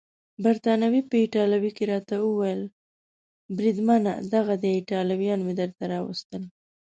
بریتانوي 0.43 1.01
په 1.09 1.15
ایټالوي 1.23 1.71
کې 1.77 1.83
راته 1.91 2.15
وویل: 2.21 2.61
بریدمنه 3.57 4.13
دغه 4.33 4.53
دي 4.61 4.71
ایټالویان 4.77 5.39
مې 5.45 5.53
درته 5.61 5.83
راوستل. 5.93 6.43